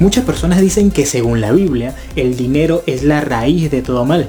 Muchas 0.00 0.24
personas 0.24 0.60
dicen 0.60 0.92
que 0.92 1.06
según 1.06 1.40
la 1.40 1.50
Biblia, 1.50 1.92
el 2.14 2.36
dinero 2.36 2.84
es 2.86 3.02
la 3.02 3.20
raíz 3.20 3.68
de 3.68 3.82
todo 3.82 4.04
mal, 4.04 4.26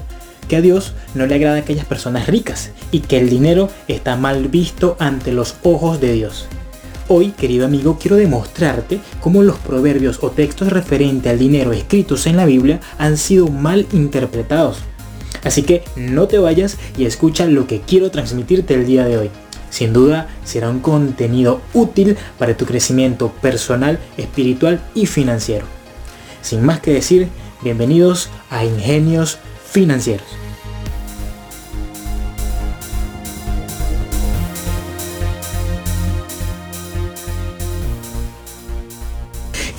que 0.48 0.55
a 0.55 0.62
Dios 0.62 0.94
no 1.14 1.28
le 1.28 1.36
agrada 1.36 1.57
a 1.57 1.60
aquellas 1.60 1.86
personas 1.86 2.26
ricas 2.26 2.71
y 2.91 3.02
que 3.02 3.20
el 3.20 3.30
dinero 3.30 3.70
está 3.88 4.16
mal 4.16 4.48
visto 4.48 4.98
ante 4.98 5.32
los 5.32 5.58
ojos 5.62 6.02
de 6.02 6.13
Dios. 6.13 6.48
Hoy, 7.08 7.30
querido 7.30 7.68
amigo, 7.68 8.00
quiero 8.02 8.18
demostrarte 8.18 9.00
cómo 9.21 9.44
los 9.44 9.58
proverbios 9.59 10.18
o 10.21 10.32
textos 10.32 10.70
referentes 10.70 11.32
al 11.32 11.38
dinero 11.38 11.72
escritos 11.72 12.26
en 12.26 12.38
la 12.38 12.45
Biblia 12.45 12.80
han 12.98 13.17
sido 13.17 13.48
mal 13.48 13.86
interpretados. 13.94 14.80
Así 15.44 15.62
que 15.62 15.84
no 15.95 16.27
te 16.27 16.40
vayas 16.40 16.77
y 16.98 17.05
escucha 17.05 17.45
lo 17.45 17.67
que 17.67 17.81
quiero 17.81 18.09
transmitirte 18.09 18.73
el 18.73 18.88
día 18.88 19.05
de 19.05 19.17
hoy. 19.17 19.30
Sin 19.70 19.94
duda 19.94 20.28
será 20.44 20.70
un 20.70 20.80
contenido 20.80 21.62
útil 21.73 22.18
para 22.38 22.55
tu 22.58 22.66
crecimiento 22.66 23.32
personal, 23.41 24.00
espiritual 24.18 24.82
y 24.96 25.05
financiero. 25.05 25.66
Sin 26.41 26.64
más 26.64 26.80
que 26.80 26.94
decir, 26.94 27.30
bienvenidos 27.62 28.30
a 28.50 28.66
Ingenios 28.66 29.40
Financieros. 29.70 30.27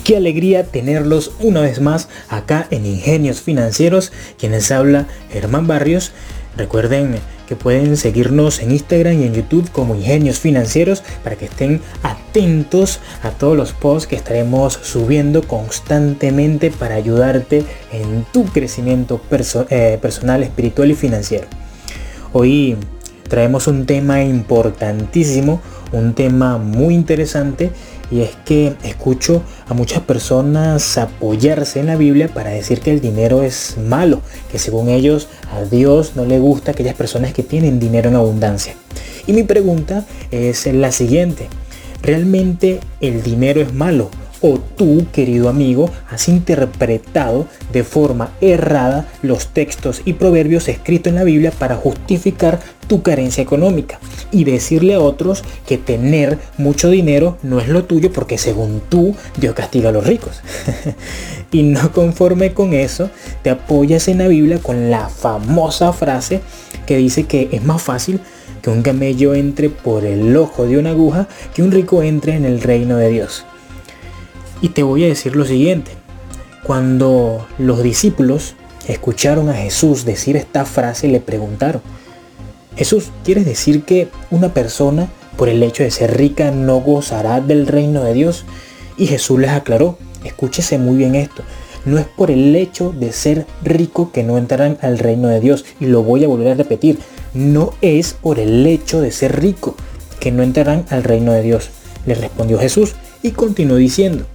Qué 0.03 0.17
alegría 0.17 0.63
tenerlos 0.65 1.31
una 1.39 1.61
vez 1.61 1.79
más 1.79 2.09
acá 2.27 2.67
en 2.71 2.85
Ingenios 2.85 3.41
Financieros, 3.41 4.11
quienes 4.37 4.71
habla 4.71 5.07
Germán 5.31 5.67
Barrios. 5.67 6.11
Recuerden 6.57 7.15
que 7.47 7.55
pueden 7.55 7.97
seguirnos 7.97 8.59
en 8.59 8.71
Instagram 8.71 9.21
y 9.21 9.25
en 9.25 9.33
YouTube 9.33 9.69
como 9.71 9.95
Ingenios 9.95 10.39
Financieros 10.39 11.03
para 11.23 11.35
que 11.35 11.45
estén 11.45 11.81
atentos 12.03 12.99
a 13.23 13.31
todos 13.31 13.57
los 13.57 13.73
posts 13.73 14.07
que 14.07 14.15
estaremos 14.15 14.79
subiendo 14.81 15.41
constantemente 15.43 16.71
para 16.71 16.95
ayudarte 16.95 17.65
en 17.91 18.25
tu 18.31 18.45
crecimiento 18.45 19.21
eh, 19.69 19.97
personal, 20.01 20.43
espiritual 20.43 20.91
y 20.91 20.95
financiero. 20.95 21.47
Hoy 22.33 22.77
traemos 23.27 23.67
un 23.67 23.85
tema 23.85 24.23
importantísimo, 24.23 25.61
un 25.91 26.13
tema 26.13 26.57
muy 26.57 26.93
interesante 26.93 27.71
y 28.11 28.21
es 28.21 28.31
que 28.45 28.75
escucho 28.83 29.41
a 29.67 29.73
muchas 29.73 30.01
personas 30.01 30.97
apoyarse 30.97 31.79
en 31.79 31.87
la 31.87 31.95
Biblia 31.95 32.27
para 32.27 32.49
decir 32.51 32.81
que 32.81 32.91
el 32.91 33.01
dinero 33.01 33.41
es 33.41 33.77
malo, 33.77 34.21
que 34.51 34.59
según 34.59 34.89
ellos 34.89 35.29
a 35.51 35.63
Dios 35.63 36.11
no 36.15 36.25
le 36.25 36.37
gusta 36.39 36.71
aquellas 36.71 36.95
personas 36.95 37.33
que 37.33 37.41
tienen 37.41 37.79
dinero 37.79 38.09
en 38.09 38.17
abundancia. 38.17 38.75
Y 39.25 39.33
mi 39.33 39.43
pregunta 39.43 40.05
es 40.29 40.65
la 40.67 40.91
siguiente, 40.91 41.47
¿realmente 42.01 42.81
el 42.99 43.23
dinero 43.23 43.61
es 43.61 43.73
malo? 43.73 44.09
O 44.41 44.59
tú, 44.59 45.05
querido 45.11 45.49
amigo, 45.49 45.89
has 46.09 46.27
interpretado 46.27 47.45
de 47.71 47.83
forma 47.83 48.31
errada 48.41 49.07
los 49.21 49.47
textos 49.47 50.01
y 50.05 50.13
proverbios 50.13 50.67
escritos 50.67 51.11
en 51.11 51.15
la 51.15 51.23
Biblia 51.23 51.51
para 51.51 51.75
justificar 51.75 52.59
tu 52.87 53.01
carencia 53.03 53.41
económica 53.41 53.99
y 54.31 54.43
decirle 54.43 54.95
a 54.95 54.99
otros 54.99 55.43
que 55.65 55.77
tener 55.77 56.37
mucho 56.57 56.89
dinero 56.89 57.37
no 57.43 57.59
es 57.59 57.69
lo 57.69 57.85
tuyo 57.85 58.11
porque 58.11 58.37
según 58.37 58.81
tú 58.89 59.15
Dios 59.37 59.53
castiga 59.53 59.89
a 59.89 59.93
los 59.93 60.05
ricos. 60.05 60.41
y 61.51 61.63
no 61.63 61.91
conforme 61.91 62.53
con 62.53 62.73
eso, 62.73 63.09
te 63.43 63.49
apoyas 63.49 64.07
en 64.07 64.17
la 64.17 64.27
Biblia 64.27 64.59
con 64.59 64.89
la 64.89 65.07
famosa 65.09 65.93
frase 65.93 66.41
que 66.85 66.97
dice 66.97 67.25
que 67.25 67.49
es 67.51 67.63
más 67.63 67.81
fácil 67.81 68.19
que 68.61 68.69
un 68.69 68.81
camello 68.81 69.33
entre 69.33 69.69
por 69.69 70.05
el 70.05 70.35
ojo 70.35 70.65
de 70.65 70.77
una 70.77 70.91
aguja 70.91 71.27
que 71.53 71.63
un 71.63 71.71
rico 71.71 72.03
entre 72.03 72.35
en 72.35 72.45
el 72.45 72.61
reino 72.61 72.97
de 72.97 73.09
Dios. 73.09 73.45
Y 74.61 74.69
te 74.69 74.83
voy 74.83 75.03
a 75.05 75.07
decir 75.07 75.35
lo 75.35 75.45
siguiente. 75.45 75.91
Cuando 76.63 77.47
los 77.57 77.81
discípulos 77.81 78.55
escucharon 78.87 79.49
a 79.49 79.53
Jesús 79.53 80.05
decir 80.05 80.37
esta 80.37 80.65
frase, 80.65 81.07
le 81.07 81.19
preguntaron, 81.19 81.81
Jesús, 82.75 83.05
¿quieres 83.23 83.45
decir 83.45 83.83
que 83.83 84.09
una 84.29 84.53
persona 84.53 85.09
por 85.37 85.49
el 85.49 85.61
hecho 85.63 85.83
de 85.83 85.91
ser 85.91 86.15
rica 86.15 86.51
no 86.51 86.79
gozará 86.79 87.41
del 87.41 87.67
reino 87.67 88.03
de 88.03 88.13
Dios? 88.13 88.45
Y 88.97 89.07
Jesús 89.07 89.39
les 89.39 89.51
aclaró, 89.51 89.97
escúchese 90.23 90.77
muy 90.77 90.97
bien 90.97 91.15
esto, 91.15 91.43
no 91.83 91.97
es 91.97 92.05
por 92.05 92.29
el 92.29 92.55
hecho 92.55 92.91
de 92.91 93.11
ser 93.11 93.47
rico 93.63 94.11
que 94.11 94.23
no 94.23 94.37
entrarán 94.37 94.77
al 94.81 94.99
reino 94.99 95.27
de 95.27 95.39
Dios. 95.39 95.65
Y 95.79 95.87
lo 95.87 96.03
voy 96.03 96.23
a 96.23 96.27
volver 96.27 96.51
a 96.51 96.55
repetir, 96.55 96.99
no 97.33 97.73
es 97.81 98.13
por 98.13 98.39
el 98.39 98.65
hecho 98.67 99.01
de 99.01 99.11
ser 99.11 99.41
rico 99.41 99.75
que 100.19 100.31
no 100.31 100.43
entrarán 100.43 100.85
al 100.89 101.03
reino 101.03 101.33
de 101.33 101.41
Dios. 101.41 101.69
Le 102.05 102.15
respondió 102.15 102.59
Jesús 102.59 102.93
y 103.23 103.31
continuó 103.31 103.77
diciendo, 103.77 104.25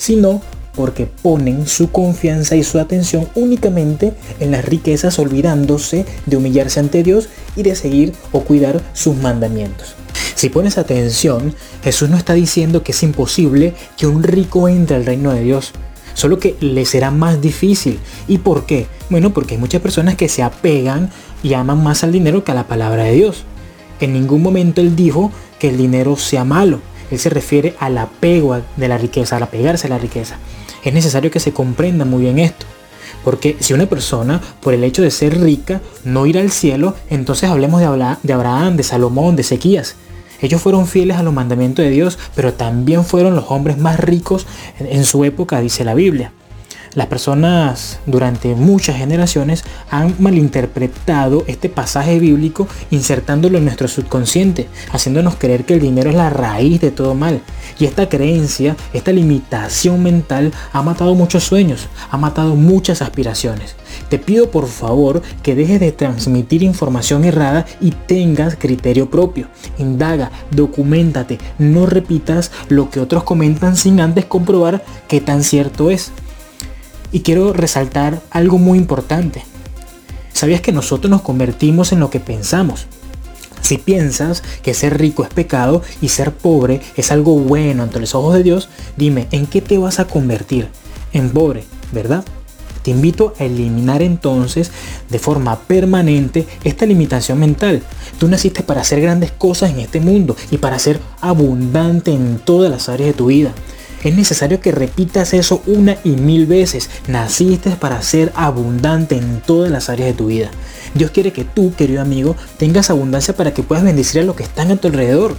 sino 0.00 0.40
porque 0.74 1.06
ponen 1.06 1.66
su 1.66 1.90
confianza 1.90 2.56
y 2.56 2.64
su 2.64 2.78
atención 2.78 3.28
únicamente 3.34 4.14
en 4.40 4.50
las 4.50 4.64
riquezas 4.64 5.18
olvidándose 5.18 6.06
de 6.24 6.36
humillarse 6.36 6.80
ante 6.80 7.02
Dios 7.02 7.28
y 7.54 7.62
de 7.62 7.74
seguir 7.76 8.14
o 8.32 8.40
cuidar 8.40 8.80
sus 8.94 9.14
mandamientos. 9.16 9.94
Si 10.34 10.48
pones 10.48 10.78
atención, 10.78 11.54
Jesús 11.84 12.08
no 12.08 12.16
está 12.16 12.32
diciendo 12.32 12.82
que 12.82 12.92
es 12.92 13.02
imposible 13.02 13.74
que 13.98 14.06
un 14.06 14.22
rico 14.22 14.68
entre 14.68 14.96
al 14.96 15.04
reino 15.04 15.32
de 15.32 15.42
Dios, 15.42 15.72
solo 16.14 16.38
que 16.38 16.56
le 16.60 16.86
será 16.86 17.10
más 17.10 17.42
difícil. 17.42 17.98
¿Y 18.26 18.38
por 18.38 18.64
qué? 18.64 18.86
Bueno, 19.10 19.34
porque 19.34 19.54
hay 19.54 19.60
muchas 19.60 19.82
personas 19.82 20.14
que 20.14 20.30
se 20.30 20.42
apegan 20.42 21.10
y 21.42 21.52
aman 21.52 21.82
más 21.82 22.04
al 22.04 22.12
dinero 22.12 22.42
que 22.42 22.52
a 22.52 22.54
la 22.54 22.68
palabra 22.68 23.04
de 23.04 23.12
Dios. 23.12 23.44
En 24.00 24.14
ningún 24.14 24.42
momento 24.42 24.80
él 24.80 24.96
dijo 24.96 25.30
que 25.58 25.68
el 25.68 25.76
dinero 25.76 26.16
sea 26.16 26.44
malo. 26.44 26.80
Él 27.10 27.18
se 27.18 27.30
refiere 27.30 27.74
al 27.78 27.98
apego 27.98 28.60
de 28.76 28.88
la 28.88 28.98
riqueza, 28.98 29.36
al 29.36 29.42
apegarse 29.42 29.86
a 29.86 29.90
la 29.90 29.98
riqueza. 29.98 30.36
Es 30.84 30.94
necesario 30.94 31.30
que 31.30 31.40
se 31.40 31.52
comprenda 31.52 32.04
muy 32.04 32.22
bien 32.22 32.38
esto. 32.38 32.66
Porque 33.24 33.56
si 33.60 33.74
una 33.74 33.86
persona, 33.86 34.40
por 34.62 34.72
el 34.72 34.84
hecho 34.84 35.02
de 35.02 35.10
ser 35.10 35.38
rica, 35.40 35.80
no 36.04 36.26
irá 36.26 36.40
al 36.40 36.50
cielo, 36.50 36.94
entonces 37.10 37.50
hablemos 37.50 37.80
de 37.80 38.32
Abraham, 38.32 38.76
de 38.76 38.82
Salomón, 38.82 39.36
de 39.36 39.42
Ezequías. 39.42 39.96
Ellos 40.40 40.62
fueron 40.62 40.86
fieles 40.86 41.18
a 41.18 41.22
los 41.22 41.34
mandamientos 41.34 41.84
de 41.84 41.90
Dios, 41.90 42.18
pero 42.34 42.54
también 42.54 43.04
fueron 43.04 43.34
los 43.34 43.44
hombres 43.48 43.76
más 43.76 44.00
ricos 44.00 44.46
en 44.78 45.04
su 45.04 45.24
época, 45.24 45.60
dice 45.60 45.84
la 45.84 45.94
Biblia. 45.94 46.32
Las 46.94 47.06
personas 47.06 48.00
durante 48.06 48.56
muchas 48.56 48.96
generaciones 48.96 49.62
han 49.90 50.16
malinterpretado 50.18 51.44
este 51.46 51.68
pasaje 51.68 52.18
bíblico 52.18 52.66
insertándolo 52.90 53.58
en 53.58 53.64
nuestro 53.64 53.86
subconsciente, 53.86 54.66
haciéndonos 54.90 55.36
creer 55.36 55.64
que 55.64 55.74
el 55.74 55.80
dinero 55.80 56.10
es 56.10 56.16
la 56.16 56.30
raíz 56.30 56.80
de 56.80 56.90
todo 56.90 57.14
mal. 57.14 57.42
Y 57.78 57.84
esta 57.84 58.08
creencia, 58.08 58.76
esta 58.92 59.12
limitación 59.12 60.02
mental 60.02 60.52
ha 60.72 60.82
matado 60.82 61.14
muchos 61.14 61.44
sueños, 61.44 61.86
ha 62.10 62.16
matado 62.16 62.56
muchas 62.56 63.02
aspiraciones. 63.02 63.76
Te 64.08 64.18
pido 64.18 64.50
por 64.50 64.66
favor 64.66 65.22
que 65.44 65.54
dejes 65.54 65.78
de 65.78 65.92
transmitir 65.92 66.64
información 66.64 67.24
errada 67.24 67.66
y 67.80 67.92
tengas 67.92 68.56
criterio 68.56 69.10
propio. 69.10 69.46
Indaga, 69.78 70.32
documentate, 70.50 71.38
no 71.58 71.86
repitas 71.86 72.50
lo 72.68 72.90
que 72.90 72.98
otros 72.98 73.22
comentan 73.22 73.76
sin 73.76 74.00
antes 74.00 74.24
comprobar 74.24 74.84
qué 75.06 75.20
tan 75.20 75.44
cierto 75.44 75.90
es. 75.90 76.12
Y 77.12 77.20
quiero 77.20 77.52
resaltar 77.52 78.22
algo 78.30 78.58
muy 78.58 78.78
importante. 78.78 79.42
¿Sabías 80.32 80.60
que 80.60 80.72
nosotros 80.72 81.10
nos 81.10 81.22
convertimos 81.22 81.92
en 81.92 82.00
lo 82.00 82.10
que 82.10 82.20
pensamos? 82.20 82.86
Si 83.60 83.78
piensas 83.78 84.42
que 84.62 84.74
ser 84.74 84.98
rico 84.98 85.22
es 85.22 85.28
pecado 85.30 85.82
y 86.00 86.08
ser 86.08 86.32
pobre 86.32 86.80
es 86.96 87.12
algo 87.12 87.38
bueno 87.38 87.82
ante 87.82 88.00
los 88.00 88.14
ojos 88.14 88.34
de 88.34 88.42
Dios, 88.42 88.68
dime, 88.96 89.28
¿en 89.32 89.46
qué 89.46 89.60
te 89.60 89.78
vas 89.78 90.00
a 90.00 90.06
convertir? 90.06 90.68
En 91.12 91.30
pobre, 91.30 91.64
¿verdad? 91.92 92.24
Te 92.82 92.90
invito 92.90 93.34
a 93.38 93.44
eliminar 93.44 94.00
entonces 94.02 94.70
de 95.10 95.18
forma 95.18 95.58
permanente 95.60 96.46
esta 96.64 96.86
limitación 96.86 97.38
mental. 97.38 97.82
Tú 98.18 98.26
naciste 98.28 98.62
para 98.62 98.80
hacer 98.80 99.00
grandes 99.00 99.32
cosas 99.32 99.70
en 99.70 99.80
este 99.80 100.00
mundo 100.00 100.34
y 100.50 100.56
para 100.56 100.78
ser 100.78 100.98
abundante 101.20 102.12
en 102.12 102.38
todas 102.38 102.70
las 102.70 102.88
áreas 102.88 103.08
de 103.08 103.14
tu 103.14 103.26
vida. 103.26 103.52
Es 104.02 104.16
necesario 104.16 104.60
que 104.60 104.72
repitas 104.72 105.34
eso 105.34 105.62
una 105.66 105.98
y 106.04 106.10
mil 106.10 106.46
veces. 106.46 106.88
Naciste 107.06 107.70
para 107.72 108.00
ser 108.02 108.32
abundante 108.34 109.16
en 109.16 109.40
todas 109.40 109.70
las 109.70 109.90
áreas 109.90 110.08
de 110.08 110.14
tu 110.14 110.26
vida. 110.26 110.50
Dios 110.94 111.10
quiere 111.10 111.32
que 111.32 111.44
tú, 111.44 111.74
querido 111.74 112.00
amigo, 112.00 112.34
tengas 112.56 112.88
abundancia 112.88 113.36
para 113.36 113.52
que 113.52 113.62
puedas 113.62 113.84
bendecir 113.84 114.22
a 114.22 114.24
los 114.24 114.36
que 114.36 114.42
están 114.42 114.70
a 114.70 114.76
tu 114.76 114.88
alrededor. 114.88 115.36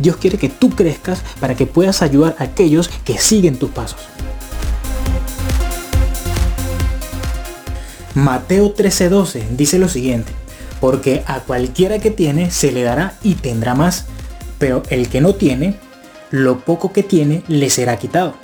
Dios 0.00 0.16
quiere 0.16 0.38
que 0.38 0.48
tú 0.48 0.70
crezcas 0.70 1.22
para 1.38 1.54
que 1.54 1.66
puedas 1.66 2.02
ayudar 2.02 2.34
a 2.38 2.44
aquellos 2.44 2.88
que 3.04 3.18
siguen 3.18 3.58
tus 3.58 3.70
pasos. 3.70 4.00
Mateo 8.14 8.74
13:12 8.74 9.44
dice 9.56 9.78
lo 9.78 9.88
siguiente, 9.88 10.32
porque 10.80 11.22
a 11.26 11.40
cualquiera 11.40 12.00
que 12.00 12.10
tiene 12.10 12.50
se 12.50 12.72
le 12.72 12.82
dará 12.82 13.14
y 13.22 13.36
tendrá 13.36 13.76
más, 13.76 14.06
pero 14.58 14.82
el 14.90 15.08
que 15.08 15.20
no 15.20 15.34
tiene, 15.34 15.76
lo 16.30 16.60
poco 16.60 16.92
que 16.92 17.02
tiene 17.02 17.42
le 17.48 17.70
será 17.70 17.98
quitado. 17.98 18.34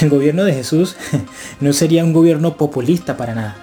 El 0.00 0.10
gobierno 0.10 0.44
de 0.44 0.52
Jesús 0.52 0.96
no 1.60 1.72
sería 1.72 2.04
un 2.04 2.12
gobierno 2.12 2.56
populista 2.56 3.16
para 3.16 3.34
nada. 3.34 3.56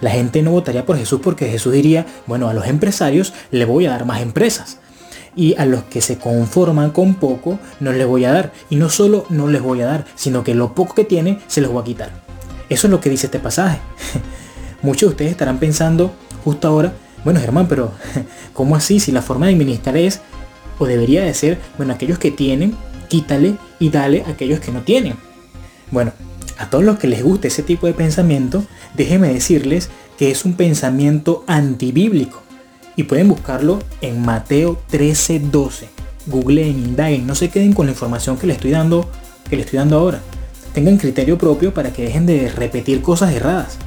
La 0.00 0.10
gente 0.10 0.42
no 0.42 0.50
votaría 0.50 0.84
por 0.84 0.98
Jesús 0.98 1.20
porque 1.22 1.48
Jesús 1.48 1.72
diría, 1.72 2.06
bueno, 2.26 2.48
a 2.48 2.54
los 2.54 2.66
empresarios 2.66 3.32
le 3.50 3.64
voy 3.64 3.86
a 3.86 3.90
dar 3.90 4.04
más 4.04 4.20
empresas. 4.20 4.78
Y 5.36 5.54
a 5.56 5.64
los 5.66 5.84
que 5.84 6.00
se 6.00 6.18
conforman 6.18 6.90
con 6.90 7.14
poco, 7.14 7.58
no 7.80 7.92
les 7.92 8.06
voy 8.06 8.24
a 8.24 8.32
dar. 8.32 8.52
Y 8.70 8.76
no 8.76 8.88
solo 8.88 9.26
no 9.30 9.48
les 9.48 9.62
voy 9.62 9.80
a 9.80 9.86
dar, 9.86 10.04
sino 10.14 10.44
que 10.44 10.54
lo 10.54 10.74
poco 10.74 10.94
que 10.94 11.04
tienen 11.04 11.40
se 11.46 11.60
les 11.60 11.70
voy 11.70 11.80
a 11.80 11.84
quitar. 11.84 12.10
Eso 12.68 12.86
es 12.86 12.90
lo 12.90 13.00
que 13.00 13.10
dice 13.10 13.26
este 13.26 13.38
pasaje. 13.38 13.78
Muchos 14.82 15.08
de 15.08 15.12
ustedes 15.12 15.30
estarán 15.30 15.58
pensando 15.58 16.12
justo 16.44 16.68
ahora, 16.68 16.92
bueno 17.24 17.40
Germán, 17.40 17.68
pero 17.68 17.92
¿cómo 18.52 18.76
así? 18.76 19.00
Si 19.00 19.12
la 19.12 19.22
forma 19.22 19.46
de 19.46 19.52
administrar 19.52 19.96
es, 19.96 20.20
o 20.78 20.86
debería 20.86 21.24
de 21.24 21.34
ser, 21.34 21.58
bueno, 21.76 21.92
aquellos 21.92 22.18
que 22.18 22.30
tienen, 22.30 22.74
quítale 23.08 23.54
y 23.78 23.90
dale 23.90 24.22
a 24.26 24.30
aquellos 24.30 24.60
que 24.60 24.72
no 24.72 24.82
tienen. 24.82 25.14
Bueno, 25.90 26.12
a 26.58 26.70
todos 26.70 26.84
los 26.84 26.98
que 26.98 27.08
les 27.08 27.22
guste 27.22 27.48
ese 27.48 27.62
tipo 27.62 27.86
de 27.86 27.94
pensamiento, 27.94 28.64
déjenme 28.96 29.32
decirles 29.32 29.90
que 30.18 30.30
es 30.30 30.44
un 30.44 30.54
pensamiento 30.54 31.44
antibíblico. 31.46 32.42
Y 32.96 33.04
pueden 33.04 33.28
buscarlo 33.28 33.80
en 34.00 34.22
Mateo 34.22 34.78
13:12. 34.90 35.88
Googleen, 36.26 36.78
indaguen, 36.78 37.26
no 37.26 37.34
se 37.34 37.50
queden 37.50 37.72
con 37.72 37.86
la 37.86 37.92
información 37.92 38.38
que 38.38 38.46
les 38.46 38.56
estoy 38.56 38.70
dando, 38.70 39.10
que 39.48 39.56
les 39.56 39.66
estoy 39.66 39.78
dando 39.78 39.98
ahora. 39.98 40.20
Tengan 40.72 40.96
criterio 40.96 41.36
propio 41.36 41.74
para 41.74 41.92
que 41.92 42.04
dejen 42.04 42.26
de 42.26 42.48
repetir 42.48 43.02
cosas 43.02 43.32
erradas. 43.32 43.78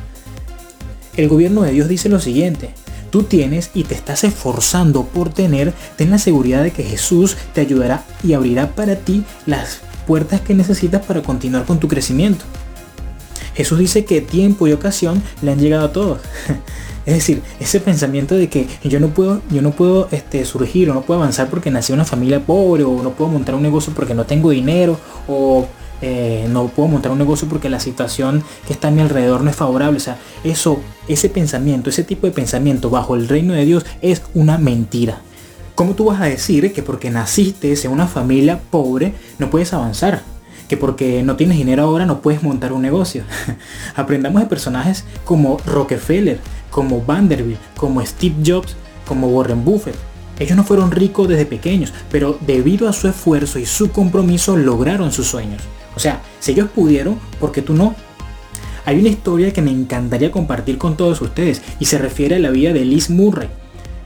El 1.15 1.29
gobierno 1.29 1.63
de 1.63 1.71
Dios 1.71 1.87
dice 1.87 2.09
lo 2.09 2.19
siguiente, 2.19 2.69
tú 3.09 3.23
tienes 3.23 3.71
y 3.73 3.83
te 3.83 3.95
estás 3.95 4.23
esforzando 4.23 5.03
por 5.05 5.29
tener, 5.29 5.73
ten 5.95 6.11
la 6.11 6.17
seguridad 6.17 6.63
de 6.63 6.71
que 6.71 6.83
Jesús 6.83 7.37
te 7.53 7.61
ayudará 7.61 8.03
y 8.23 8.33
abrirá 8.33 8.75
para 8.75 8.95
ti 8.95 9.23
las 9.45 9.79
puertas 10.05 10.41
que 10.41 10.53
necesitas 10.53 11.05
para 11.05 11.21
continuar 11.21 11.65
con 11.65 11.79
tu 11.79 11.87
crecimiento. 11.87 12.45
Jesús 13.55 13.79
dice 13.79 14.05
que 14.05 14.21
tiempo 14.21 14.67
y 14.67 14.73
ocasión 14.73 15.21
le 15.41 15.51
han 15.51 15.59
llegado 15.59 15.85
a 15.85 15.91
todos. 15.91 16.19
Es 17.07 17.13
decir, 17.13 17.41
ese 17.61 17.79
pensamiento 17.79 18.35
de 18.35 18.49
que 18.49 18.67
yo 18.83 18.99
no 18.99 19.07
puedo, 19.07 19.41
yo 19.49 19.61
no 19.61 19.71
puedo 19.71 20.09
este, 20.11 20.43
surgir 20.43 20.89
o 20.89 20.93
no 20.93 21.03
puedo 21.03 21.21
avanzar 21.21 21.49
porque 21.49 21.71
nací 21.71 21.93
en 21.93 21.99
una 21.99 22.05
familia 22.05 22.41
pobre 22.41 22.83
o 22.83 23.01
no 23.01 23.11
puedo 23.11 23.31
montar 23.31 23.55
un 23.55 23.63
negocio 23.63 23.93
porque 23.95 24.13
no 24.13 24.25
tengo 24.25 24.49
dinero 24.49 24.99
o 25.25 25.65
eh, 26.01 26.47
no 26.49 26.67
puedo 26.67 26.89
montar 26.89 27.11
un 27.11 27.17
negocio 27.17 27.47
porque 27.47 27.69
la 27.69 27.79
situación 27.79 28.43
que 28.65 28.73
está 28.73 28.89
a 28.89 28.91
mi 28.91 29.01
alrededor 29.01 29.41
no 29.41 29.49
es 29.49 29.55
favorable. 29.55 29.97
O 29.97 30.01
sea, 30.01 30.17
eso, 30.43 30.79
ese 31.07 31.29
pensamiento, 31.29 31.89
ese 31.89 32.03
tipo 32.03 32.27
de 32.27 32.33
pensamiento 32.33 32.89
bajo 32.89 33.15
el 33.15 33.27
reino 33.27 33.53
de 33.53 33.65
Dios 33.65 33.85
es 34.01 34.21
una 34.33 34.57
mentira. 34.57 35.21
¿Cómo 35.75 35.93
tú 35.93 36.05
vas 36.05 36.21
a 36.21 36.25
decir 36.25 36.73
que 36.73 36.81
porque 36.81 37.11
naciste 37.11 37.71
en 37.83 37.91
una 37.91 38.07
familia 38.07 38.59
pobre 38.71 39.13
no 39.37 39.49
puedes 39.49 39.73
avanzar? 39.73 40.23
Que 40.67 40.75
porque 40.75 41.23
no 41.23 41.35
tienes 41.35 41.57
dinero 41.57 41.83
ahora 41.83 42.05
no 42.05 42.21
puedes 42.21 42.41
montar 42.41 42.73
un 42.73 42.81
negocio. 42.81 43.23
Aprendamos 43.95 44.41
de 44.41 44.47
personajes 44.47 45.05
como 45.23 45.57
Rockefeller, 45.65 46.39
como 46.71 47.05
Vanderbilt, 47.05 47.59
como 47.77 48.03
Steve 48.05 48.35
Jobs, 48.45 48.75
como 49.07 49.27
Warren 49.27 49.63
Buffett. 49.63 49.95
Ellos 50.39 50.57
no 50.57 50.63
fueron 50.63 50.91
ricos 50.91 51.27
desde 51.27 51.45
pequeños, 51.45 51.93
pero 52.11 52.37
debido 52.45 52.87
a 52.87 52.93
su 52.93 53.07
esfuerzo 53.07 53.57
y 53.59 53.65
su 53.65 53.91
compromiso 53.91 54.57
lograron 54.57 55.11
sus 55.11 55.27
sueños. 55.27 55.61
O 55.97 55.99
sea, 55.99 56.21
si 56.39 56.51
ellos 56.51 56.69
pudieron, 56.69 57.17
¿por 57.39 57.51
qué 57.51 57.63
tú 57.63 57.73
no? 57.73 57.95
Hay 58.85 58.99
una 58.99 59.09
historia 59.09 59.51
que 59.51 59.63
me 59.63 59.71
encantaría 59.71 60.31
compartir 60.31 60.77
con 60.77 60.95
todos 60.95 61.19
ustedes 61.21 61.63
y 61.79 61.85
se 61.85 61.97
refiere 61.97 62.35
a 62.35 62.39
la 62.39 62.51
vida 62.51 62.71
de 62.71 62.85
Liz 62.85 63.09
Murray. 63.09 63.49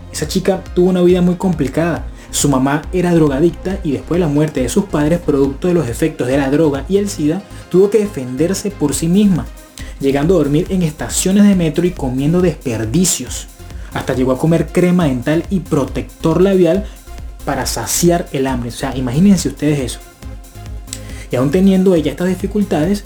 Esa 0.10 0.26
chica 0.26 0.64
tuvo 0.74 0.90
una 0.90 1.02
vida 1.02 1.22
muy 1.22 1.36
complicada. 1.36 2.06
Su 2.32 2.48
mamá 2.48 2.84
era 2.94 3.14
drogadicta 3.14 3.80
y 3.84 3.92
después 3.92 4.22
de 4.22 4.26
la 4.26 4.32
muerte 4.32 4.62
de 4.62 4.70
sus 4.70 4.86
padres, 4.86 5.20
producto 5.20 5.68
de 5.68 5.74
los 5.74 5.90
efectos 5.90 6.30
de 6.30 6.38
la 6.38 6.50
droga 6.50 6.86
y 6.88 6.96
el 6.96 7.10
SIDA, 7.10 7.44
tuvo 7.70 7.90
que 7.90 8.00
defenderse 8.00 8.72
por 8.72 8.94
sí 8.94 9.10
misma, 9.10 9.46
llegando 10.00 10.36
a 10.36 10.38
dormir 10.38 10.68
en 10.70 10.84
estaciones 10.84 11.44
de 11.44 11.56
metro 11.56 11.86
y 11.86 11.92
comiendo 11.92 12.40
desperdicios. 12.40 13.48
Hasta 13.94 14.14
llegó 14.14 14.32
a 14.32 14.38
comer 14.38 14.68
crema 14.68 15.08
dental 15.08 15.44
y 15.50 15.60
protector 15.60 16.40
labial 16.42 16.86
para 17.44 17.66
saciar 17.66 18.30
el 18.32 18.48
hambre. 18.48 18.70
O 18.70 18.72
sea, 18.72 18.96
imagínense 18.96 19.50
ustedes 19.50 19.80
eso. 19.80 20.11
Y 21.32 21.38
aún 21.38 21.50
teniendo 21.52 21.96
ella 21.96 22.12
estas 22.12 22.28
dificultades, 22.28 23.04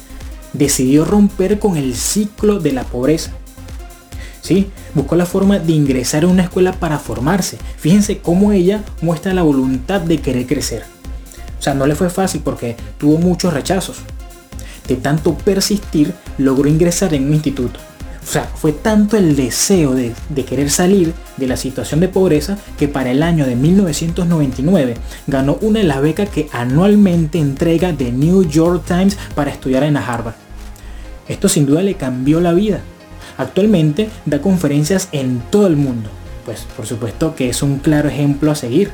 decidió 0.54 1.06
romper 1.06 1.60
con 1.60 1.78
el 1.78 1.96
ciclo 1.96 2.60
de 2.60 2.72
la 2.72 2.84
pobreza. 2.84 3.32
¿Sí? 4.42 4.70
Buscó 4.94 5.16
la 5.16 5.26
forma 5.26 5.60
de 5.60 5.74
ingresar 5.74 6.24
a 6.24 6.28
una 6.28 6.44
escuela 6.44 6.74
para 6.74 7.00
formarse. 7.00 7.58
Fíjense 7.78 8.20
cómo 8.20 8.52
ella 8.52 8.84
muestra 9.02 9.34
la 9.34 9.42
voluntad 9.44 10.02
de 10.02 10.20
querer 10.20 10.46
crecer. 10.46 10.84
O 11.60 11.62
sea, 11.62 11.74
no 11.74 11.88
le 11.88 11.96
fue 11.96 12.10
fácil 12.10 12.42
porque 12.44 12.76
tuvo 12.98 13.18
muchos 13.18 13.54
rechazos. 13.54 13.98
De 14.88 14.96
tanto 14.96 15.36
persistir, 15.36 16.14
logró 16.38 16.70
ingresar 16.70 17.14
en 17.14 17.26
un 17.26 17.34
instituto. 17.34 17.80
O 18.26 18.28
sea, 18.28 18.44
fue 18.44 18.72
tanto 18.72 19.18
el 19.18 19.36
deseo 19.36 19.94
de, 19.94 20.14
querer 20.48 20.72
salir 20.72 21.14
de 21.38 21.48
la 21.48 21.58
situación 21.58 22.00
de 22.00 22.08
pobreza 22.08 22.58
que 22.78 22.88
para 22.88 23.12
el 23.12 23.22
año 23.22 23.46
de 23.46 23.56
1999 23.56 24.96
ganó 25.28 25.60
una 25.62 25.80
de 25.80 25.86
las 25.86 26.02
becas 26.02 26.30
que 26.30 26.50
anualmente 26.52 27.38
entrega 27.38 27.94
The 27.94 28.12
New 28.12 28.50
York 28.50 28.84
Times 28.88 29.18
para 29.36 29.52
estudiar 29.52 29.84
en 29.84 29.98
Harvard. 29.98 30.34
Esto 31.28 31.48
sin 31.48 31.68
duda 31.68 31.84
le 31.84 31.96
cambió 31.96 32.42
la 32.42 32.54
vida. 32.54 32.82
Actualmente 33.38 34.10
da 34.26 34.42
conferencias 34.42 35.08
en 35.12 35.42
todo 35.52 35.68
el 35.68 35.76
mundo. 35.76 36.10
Pues 36.46 36.66
por 36.76 36.88
supuesto 36.88 37.36
que 37.36 37.50
es 37.50 37.62
un 37.62 37.78
claro 37.78 38.10
ejemplo 38.10 38.50
a 38.50 38.56
seguir. 38.56 38.90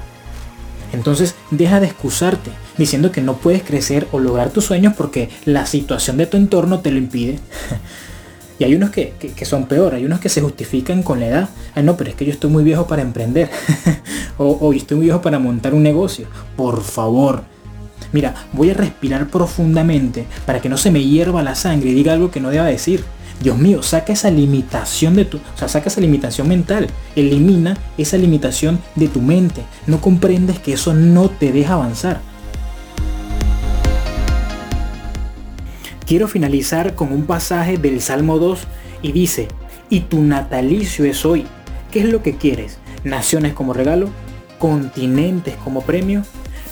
Entonces 0.91 1.35
deja 1.51 1.79
de 1.79 1.87
excusarte 1.87 2.51
diciendo 2.77 3.13
que 3.13 3.21
no 3.21 3.37
puedes 3.37 3.63
crecer 3.63 4.07
o 4.11 4.19
lograr 4.19 4.49
tus 4.49 4.65
sueños 4.65 4.93
porque 4.97 5.29
la 5.45 5.65
situación 5.65 6.17
de 6.17 6.25
tu 6.25 6.35
entorno 6.35 6.81
te 6.81 6.91
lo 6.91 6.97
impide. 6.97 7.39
Y 8.61 8.63
hay 8.63 8.75
unos 8.75 8.91
que, 8.91 9.15
son 9.43 9.65
peor, 9.65 9.95
hay 9.95 10.05
unos 10.05 10.19
que 10.19 10.29
se 10.29 10.39
justifican 10.39 11.01
con 11.01 11.19
la 11.19 11.25
edad. 11.25 11.49
Ay, 11.73 11.81
no, 11.81 11.97
pero 11.97 12.11
es 12.11 12.15
que 12.15 12.25
yo 12.25 12.31
estoy 12.31 12.51
muy 12.51 12.63
viejo 12.63 12.85
para 12.85 13.01
emprender. 13.01 13.49
o, 14.37 14.55
o 14.61 14.71
yo 14.71 14.77
estoy 14.77 14.97
muy 14.97 15.05
viejo 15.07 15.19
para 15.19 15.39
montar 15.39 15.73
un 15.73 15.81
negocio. 15.81 16.27
Por 16.55 16.83
favor. 16.83 17.41
Mira, 18.11 18.35
voy 18.53 18.69
a 18.69 18.75
respirar 18.75 19.29
profundamente 19.29 20.27
para 20.45 20.61
que 20.61 20.69
no 20.69 20.77
se 20.77 20.91
me 20.91 21.03
hierva 21.03 21.41
la 21.41 21.55
sangre 21.55 21.89
y 21.89 21.95
diga 21.95 22.13
algo 22.13 22.29
que 22.29 22.39
no 22.39 22.51
deba 22.51 22.65
decir. 22.65 23.03
Dios 23.41 23.57
mío, 23.57 23.81
saca 23.81 24.13
esa 24.13 24.29
limitación 24.29 25.15
de 25.15 25.25
tu, 25.25 25.37
o 25.37 25.57
sea, 25.57 25.67
saca 25.67 25.89
esa 25.89 25.99
limitación 25.99 26.47
mental, 26.47 26.87
elimina 27.15 27.79
esa 27.97 28.17
limitación 28.17 28.79
de 28.93 29.07
tu 29.07 29.23
mente. 29.23 29.63
No 29.87 30.01
comprendes 30.01 30.59
que 30.59 30.73
eso 30.73 30.93
no 30.93 31.31
te 31.31 31.51
deja 31.51 31.73
avanzar. 31.73 32.21
Quiero 36.11 36.27
finalizar 36.27 36.93
con 36.93 37.13
un 37.13 37.25
pasaje 37.25 37.77
del 37.77 38.01
Salmo 38.01 38.37
2 38.37 38.67
y 39.01 39.13
dice, 39.13 39.47
y 39.89 40.01
tu 40.01 40.21
natalicio 40.21 41.05
es 41.05 41.25
hoy. 41.25 41.45
¿Qué 41.89 42.01
es 42.01 42.05
lo 42.09 42.21
que 42.21 42.35
quieres? 42.35 42.79
¿Naciones 43.05 43.53
como 43.53 43.71
regalo? 43.71 44.09
¿Continentes 44.59 45.55
como 45.63 45.83
premio? 45.83 46.23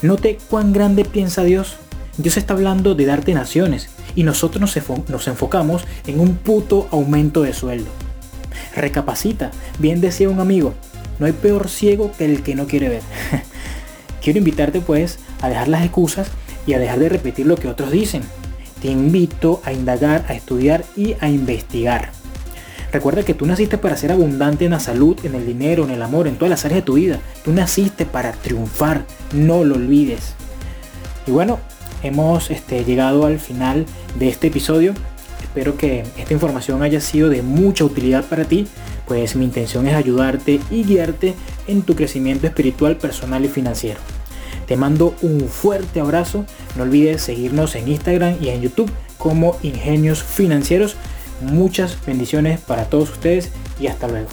Note 0.02 0.36
cuán 0.50 0.74
grande 0.74 1.06
piensa 1.06 1.42
Dios. 1.42 1.76
Dios 2.18 2.36
está 2.36 2.52
hablando 2.52 2.94
de 2.94 3.06
darte 3.06 3.32
naciones 3.32 3.88
y 4.14 4.24
nosotros 4.24 4.60
nos, 5.08 5.26
enfocamos 5.26 5.84
en 6.06 6.20
un 6.20 6.36
puto 6.36 6.86
aumento 6.90 7.40
de 7.40 7.54
sueldo. 7.54 7.90
Recapacita, 8.76 9.52
bien 9.78 10.02
decía 10.02 10.28
un 10.28 10.40
amigo, 10.40 10.74
no 11.18 11.24
hay 11.24 11.32
peor 11.32 11.70
ciego 11.70 12.12
que 12.12 12.26
el 12.26 12.42
que 12.42 12.54
no 12.54 12.66
quiere 12.66 12.90
ver. 12.90 13.02
Quiero 14.20 14.38
invitarte 14.38 14.82
pues 14.82 15.18
a 15.40 15.48
dejar 15.48 15.68
las 15.68 15.82
excusas 15.82 16.28
y 16.66 16.74
a 16.74 16.78
dejar 16.78 16.98
de 16.98 17.08
repetir 17.08 17.46
lo 17.46 17.56
que 17.56 17.68
otros 17.68 17.90
dicen 17.90 18.22
te 18.80 18.88
invito 18.88 19.60
a 19.64 19.72
indagar, 19.72 20.24
a 20.28 20.34
estudiar 20.34 20.84
y 20.96 21.16
a 21.20 21.28
investigar. 21.28 22.10
Recuerda 22.92 23.22
que 23.22 23.34
tú 23.34 23.46
naciste 23.46 23.78
para 23.78 23.96
ser 23.96 24.10
abundante 24.10 24.64
en 24.64 24.72
la 24.72 24.80
salud, 24.80 25.16
en 25.22 25.36
el 25.36 25.46
dinero, 25.46 25.84
en 25.84 25.90
el 25.90 26.02
amor, 26.02 26.26
en 26.26 26.34
todas 26.34 26.50
las 26.50 26.64
áreas 26.64 26.80
de 26.80 26.86
tu 26.86 26.94
vida. 26.94 27.20
Tú 27.44 27.52
naciste 27.52 28.04
para 28.04 28.32
triunfar, 28.32 29.04
no 29.32 29.62
lo 29.62 29.76
olvides. 29.76 30.34
Y 31.26 31.30
bueno, 31.30 31.60
hemos 32.02 32.50
este, 32.50 32.84
llegado 32.84 33.26
al 33.26 33.38
final 33.38 33.86
de 34.18 34.28
este 34.28 34.48
episodio. 34.48 34.94
Espero 35.40 35.76
que 35.76 36.04
esta 36.16 36.32
información 36.32 36.82
haya 36.82 37.00
sido 37.00 37.28
de 37.28 37.42
mucha 37.42 37.84
utilidad 37.84 38.24
para 38.24 38.44
ti, 38.44 38.66
pues 39.06 39.36
mi 39.36 39.44
intención 39.44 39.86
es 39.86 39.94
ayudarte 39.94 40.60
y 40.70 40.84
guiarte 40.84 41.34
en 41.68 41.82
tu 41.82 41.94
crecimiento 41.94 42.46
espiritual, 42.46 42.96
personal 42.96 43.44
y 43.44 43.48
financiero. 43.48 44.00
Te 44.70 44.76
mando 44.76 45.16
un 45.22 45.48
fuerte 45.48 45.98
abrazo. 45.98 46.44
No 46.76 46.84
olvides 46.84 47.22
seguirnos 47.22 47.74
en 47.74 47.88
Instagram 47.88 48.36
y 48.40 48.50
en 48.50 48.60
YouTube 48.60 48.88
como 49.18 49.56
Ingenios 49.64 50.22
Financieros. 50.22 50.94
Muchas 51.40 51.98
bendiciones 52.06 52.60
para 52.60 52.84
todos 52.84 53.10
ustedes 53.10 53.50
y 53.80 53.88
hasta 53.88 54.06
luego. 54.06 54.28